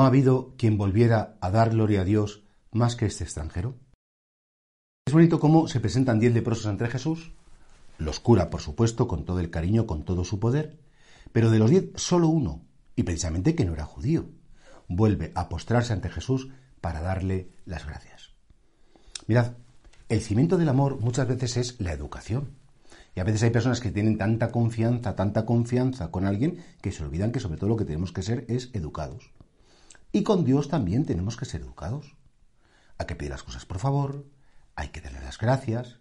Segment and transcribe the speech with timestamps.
[0.00, 3.76] ha habido quien volviera a dar gloria a Dios más que este extranjero?
[5.06, 7.32] Es bonito cómo se presentan diez leprosos ante Jesús,
[7.96, 10.80] los cura, por supuesto, con todo el cariño, con todo su poder,
[11.32, 12.66] pero de los diez, solo uno,
[12.96, 14.30] y precisamente que no era judío,
[14.88, 16.48] vuelve a postrarse ante Jesús
[16.80, 18.34] para darle las gracias.
[19.26, 19.54] Mirad,
[20.08, 22.56] el cimiento del amor muchas veces es la educación.
[23.14, 27.04] Y a veces hay personas que tienen tanta confianza, tanta confianza con alguien, que se
[27.04, 29.32] olvidan que sobre todo lo que tenemos que ser es educados.
[30.12, 32.16] Y con Dios también tenemos que ser educados.
[32.96, 34.24] Hay que pedir las cosas por favor,
[34.74, 35.98] hay que darle las gracias,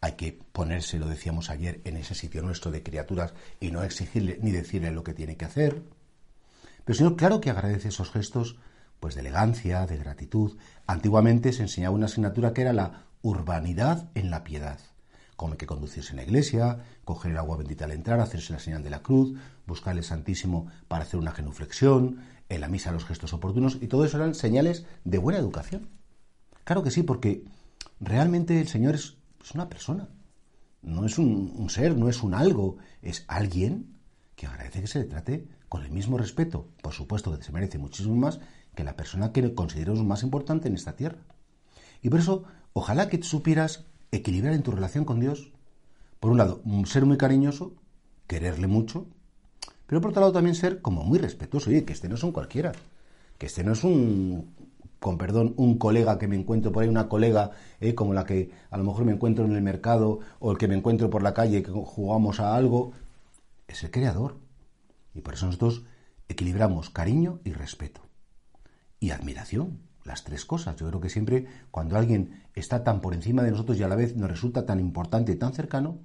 [0.00, 4.38] hay que ponerse, lo decíamos ayer, en ese sitio nuestro de criaturas y no exigirle
[4.42, 5.82] ni decirle lo que tiene que hacer.
[6.84, 8.58] Pero Señor, claro que agradece esos gestos
[9.00, 10.58] pues de elegancia, de gratitud.
[10.86, 14.78] Antiguamente se enseñaba una asignatura que era la urbanidad en la piedad.
[15.38, 18.82] Hay que conducirse en la iglesia, coger el agua bendita al entrar, hacerse la señal
[18.82, 23.32] de la cruz, buscar el Santísimo para hacer una genuflexión, en la misa los gestos
[23.32, 25.88] oportunos, y todo eso eran señales de buena educación.
[26.64, 27.44] Claro que sí, porque
[28.00, 29.16] realmente el Señor es,
[29.54, 30.08] una persona,
[30.82, 33.98] no es un, un, ser, no es un algo, es alguien
[34.36, 37.78] que agradece que se le trate con el mismo respeto, por supuesto que se merece
[37.78, 38.40] muchísimo más
[38.74, 41.18] que la persona que consideramos más importante en esta tierra.
[42.02, 45.52] Y por eso, ojalá que supieras equilibrar en tu relación con Dios,
[46.20, 47.74] por un lado, ser muy cariñoso,
[48.26, 49.06] quererle mucho,
[49.86, 51.70] pero por otro lado también ser como muy respetuoso.
[51.70, 52.72] Oye, que este no es un cualquiera,
[53.38, 54.54] que este no es un,
[54.98, 58.50] con perdón, un colega que me encuentro por ahí, una colega eh, como la que
[58.70, 61.34] a lo mejor me encuentro en el mercado o el que me encuentro por la
[61.34, 62.92] calle que jugamos a algo,
[63.68, 64.38] es el creador.
[65.14, 65.84] Y por eso nosotros
[66.28, 68.00] equilibramos cariño y respeto.
[68.98, 70.76] Y admiración, las tres cosas.
[70.76, 73.96] Yo creo que siempre cuando alguien está tan por encima de nosotros y a la
[73.96, 75.98] vez nos resulta tan importante y tan cercano,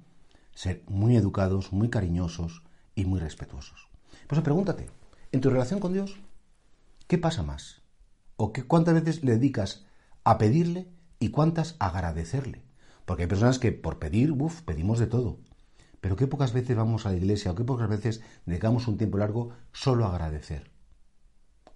[0.54, 2.62] ser muy educados, muy cariñosos
[2.94, 3.88] y muy respetuosos.
[4.26, 4.88] Pues pregúntate,
[5.32, 6.20] en tu relación con Dios,
[7.06, 7.82] ¿qué pasa más?
[8.36, 9.86] ¿O qué, cuántas veces le dedicas
[10.24, 10.88] a pedirle
[11.18, 12.62] y cuántas a agradecerle?
[13.04, 15.38] Porque hay personas que por pedir, uff, pedimos de todo.
[16.00, 19.18] Pero qué pocas veces vamos a la iglesia o qué pocas veces dedicamos un tiempo
[19.18, 20.69] largo solo a agradecer.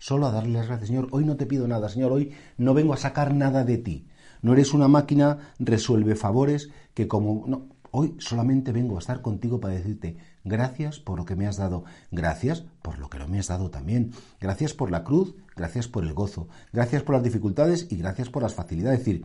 [0.05, 1.09] Solo a darle las gracias, Señor.
[1.13, 2.13] Hoy no te pido nada, Señor.
[2.13, 4.07] Hoy no vengo a sacar nada de ti.
[4.43, 7.45] No eres una máquina resuelve favores que como...
[7.47, 11.57] No, hoy solamente vengo a estar contigo para decirte gracias por lo que me has
[11.57, 11.85] dado.
[12.11, 14.13] Gracias por lo que no me has dado también.
[14.43, 16.49] Gracias por la cruz, gracias por el gozo.
[16.71, 19.01] Gracias por las dificultades y gracias por las facilidades.
[19.01, 19.25] Es decir,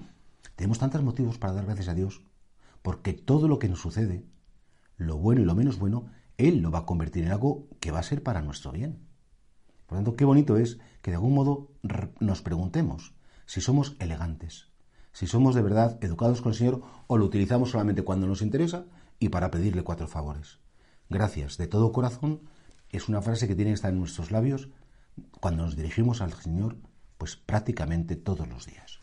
[0.55, 2.23] tenemos tantos motivos para dar gracias a Dios.
[2.83, 4.23] Porque todo lo que nos sucede
[4.95, 6.05] lo bueno y lo menos bueno,
[6.37, 9.08] Él lo va a convertir en algo que va a ser para nuestro bien.
[9.89, 11.71] Por lo tanto, qué bonito es que de algún modo
[12.19, 13.15] nos preguntemos
[13.47, 14.67] si somos elegantes,
[15.13, 18.85] si somos de verdad educados con el Señor o lo utilizamos solamente cuando nos interesa
[19.17, 20.59] y para pedirle cuatro favores.
[21.09, 22.41] Gracias de todo corazón
[22.91, 24.69] es una frase que tiene que estar en nuestros labios
[25.39, 26.77] cuando nos dirigimos al Señor,
[27.17, 28.99] pues prácticamente todos los días.